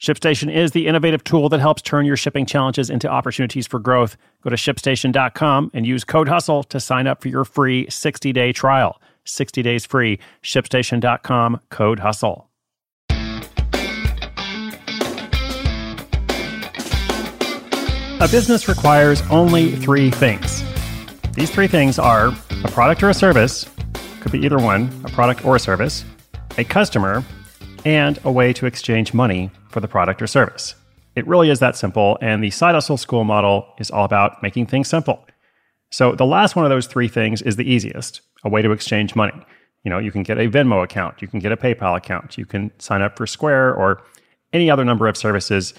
[0.00, 4.16] ShipStation is the innovative tool that helps turn your shipping challenges into opportunities for growth.
[4.42, 8.52] Go to shipstation.com and use code HUSTLE to sign up for your free 60 day
[8.52, 9.00] trial.
[9.24, 10.20] 60 days free.
[10.42, 12.44] ShipStation.com, code HUSTLE.
[18.20, 20.62] A business requires only three things.
[21.32, 22.28] These three things are
[22.64, 23.68] a product or a service,
[24.20, 26.04] could be either one, a product or a service,
[26.56, 27.24] a customer,
[27.84, 30.74] and a way to exchange money for the product or service.
[31.16, 34.66] It really is that simple, and the Side Hustle School model is all about making
[34.66, 35.26] things simple.
[35.90, 39.16] So the last one of those three things is the easiest a way to exchange
[39.16, 39.34] money.
[39.82, 42.46] You know, you can get a Venmo account, you can get a PayPal account, you
[42.46, 44.02] can sign up for Square or
[44.52, 45.74] any other number of services.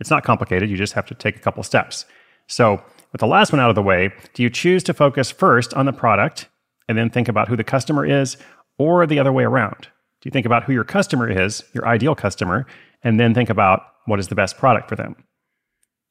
[0.00, 2.04] It's not complicated, you just have to take a couple steps.
[2.46, 5.72] So, with the last one out of the way, do you choose to focus first
[5.74, 6.48] on the product
[6.88, 8.36] and then think about who the customer is,
[8.76, 9.88] or the other way around?
[10.24, 12.66] You think about who your customer is, your ideal customer,
[13.02, 15.16] and then think about what is the best product for them?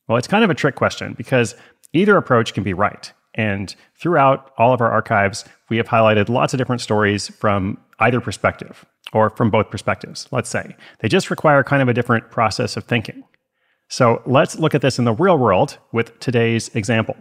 [0.07, 1.55] Well, it's kind of a trick question because
[1.93, 3.11] either approach can be right.
[3.35, 8.21] And throughout all of our archives, we have highlighted lots of different stories from either
[8.21, 10.75] perspective or from both perspectives, let's say.
[10.99, 13.23] They just require kind of a different process of thinking.
[13.87, 17.15] So let's look at this in the real world with today's example.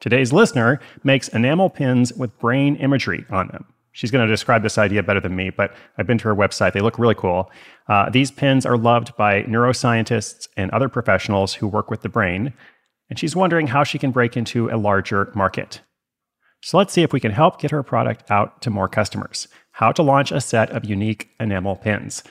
[0.00, 3.64] Today's listener makes enamel pins with brain imagery on them.
[3.98, 6.72] She's going to describe this idea better than me, but I've been to her website.
[6.72, 7.50] They look really cool.
[7.88, 12.52] Uh, these pins are loved by neuroscientists and other professionals who work with the brain,
[13.10, 15.80] and she's wondering how she can break into a larger market.
[16.62, 19.48] So let's see if we can help get her product out to more customers.
[19.72, 22.22] How to launch a set of unique enamel pins.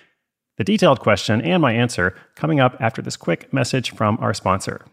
[0.56, 4.86] The detailed question and my answer coming up after this quick message from our sponsor.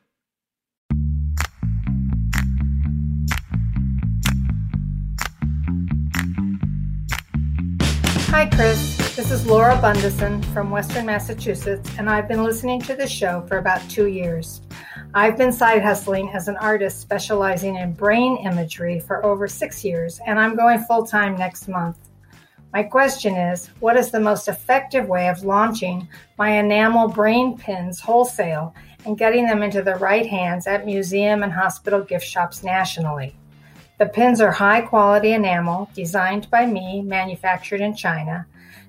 [8.34, 8.96] Hi, Chris.
[9.14, 13.58] This is Laura Bundesen from Western Massachusetts, and I've been listening to the show for
[13.58, 14.60] about two years.
[15.14, 20.20] I've been side hustling as an artist specializing in brain imagery for over six years,
[20.26, 21.96] and I'm going full time next month.
[22.72, 28.00] My question is what is the most effective way of launching my enamel brain pins
[28.00, 28.74] wholesale
[29.06, 33.36] and getting them into the right hands at museum and hospital gift shops nationally?
[33.97, 38.44] The pins are high quality enamel, designed by me, manufactured in China.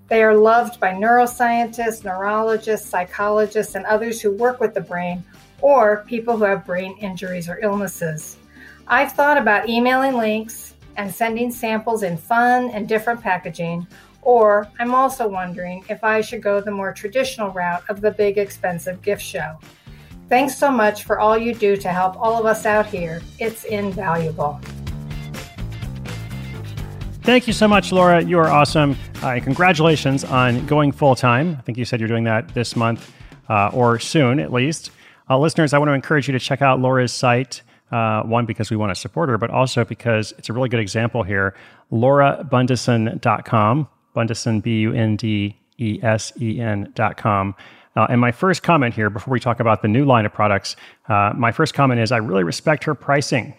[0.08, 5.24] They are loved by neuroscientists, neurologists, psychologists, and others who work with the brain
[5.62, 8.38] or people who have brain injuries or illnesses.
[8.88, 13.86] I've thought about emailing links and sending samples in fun and different packaging,
[14.24, 18.40] or I'm also wondering if I should go the more traditional route of the big
[18.40, 19.60] expensive gift show.
[20.30, 23.22] Thanks so much for all you do to help all of us out here.
[23.38, 24.60] It's invaluable.
[27.26, 28.22] Thank you so much, Laura.
[28.22, 28.96] You are awesome.
[29.24, 31.56] Uh, congratulations on going full time.
[31.58, 33.12] I think you said you're doing that this month
[33.50, 34.92] uh, or soon at least.
[35.28, 37.64] Uh, listeners, I want to encourage you to check out Laura's site.
[37.92, 40.80] Uh, one, because we want to support her, but also because it's a really good
[40.80, 41.56] example here.
[41.92, 47.56] LauraBundesen.com, Bundesen, B U N D E S E N.com.
[47.96, 50.76] Uh, and my first comment here, before we talk about the new line of products,
[51.10, 53.56] uh, my first comment is I really respect her pricing.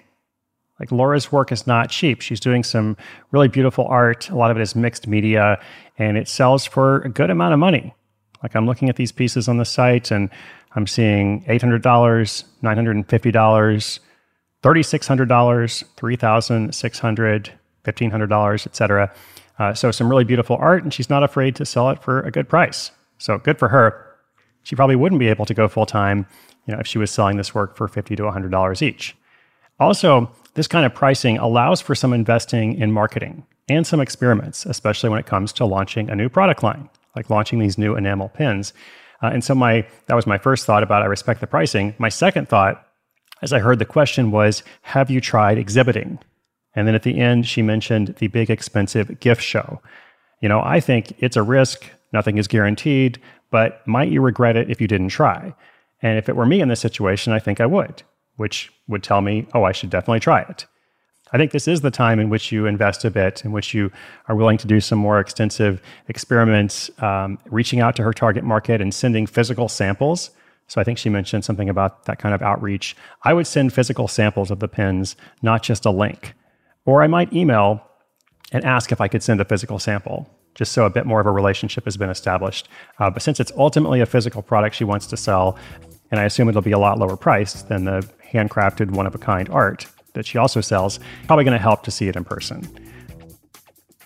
[0.78, 2.20] Like Laura's work is not cheap.
[2.20, 2.98] She's doing some
[3.32, 4.28] really beautiful art.
[4.28, 5.58] A lot of it is mixed media,
[5.98, 7.94] and it sells for a good amount of money.
[8.42, 10.28] Like I'm looking at these pieces on the site, and
[10.74, 14.00] I'm seeing $800, $950,
[14.62, 17.50] $3,600, $3,600,
[17.84, 19.12] $1,500, etc.
[19.58, 22.30] Uh, so some really beautiful art, and she's not afraid to sell it for a
[22.30, 22.90] good price.
[23.18, 24.02] So good for her.
[24.64, 26.26] She probably wouldn't be able to go full time,
[26.66, 29.16] you know, if she was selling this work for 50 to $100 each.
[29.78, 35.10] Also, this kind of pricing allows for some investing in marketing and some experiments, especially
[35.10, 38.72] when it comes to launching a new product line, like launching these new enamel pins.
[39.22, 41.94] Uh, and so my that was my first thought about I respect the pricing.
[41.98, 42.86] My second thought,
[43.42, 46.18] as I heard the question, was Have you tried exhibiting?
[46.74, 49.80] And then at the end, she mentioned the big expensive gift show.
[50.40, 51.90] You know, I think it's a risk.
[52.12, 53.20] Nothing is guaranteed,
[53.50, 55.54] but might you regret it if you didn't try?
[56.02, 58.02] And if it were me in this situation, I think I would
[58.36, 60.66] which would tell me, oh, I should definitely try it.
[61.32, 63.90] I think this is the time in which you invest a bit, in which you
[64.28, 68.80] are willing to do some more extensive experiments, um, reaching out to her target market
[68.80, 70.30] and sending physical samples.
[70.68, 72.96] So I think she mentioned something about that kind of outreach.
[73.22, 76.34] I would send physical samples of the pins, not just a link.
[76.84, 77.84] Or I might email
[78.52, 81.26] and ask if I could send a physical sample, just so a bit more of
[81.26, 82.68] a relationship has been established.
[83.00, 85.58] Uh, but since it's ultimately a physical product she wants to sell,
[86.10, 89.18] and I assume it'll be a lot lower priced than the handcrafted one of a
[89.18, 92.68] kind art, that she also sells, probably going to help to see it in person.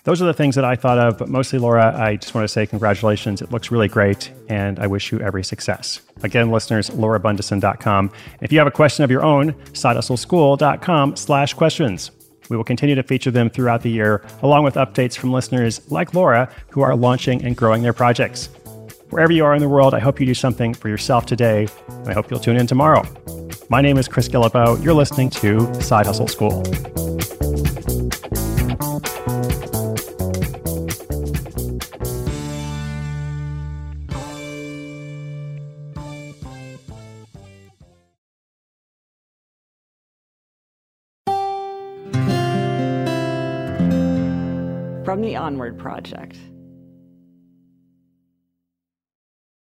[0.03, 2.47] Those are the things that I thought of, but mostly, Laura, I just want to
[2.47, 3.39] say congratulations.
[3.39, 6.01] It looks really great, and I wish you every success.
[6.23, 8.11] Again, listeners, laurabundesen.com.
[8.41, 12.09] If you have a question of your own, sidehustleschool.com slash questions.
[12.49, 16.15] We will continue to feature them throughout the year, along with updates from listeners like
[16.15, 18.47] Laura who are launching and growing their projects.
[19.11, 22.09] Wherever you are in the world, I hope you do something for yourself today, and
[22.09, 23.03] I hope you'll tune in tomorrow.
[23.71, 24.83] My name is Chris Guillebeau.
[24.83, 26.61] You're listening to Side Hustle School.
[45.05, 46.35] From the Onward Project.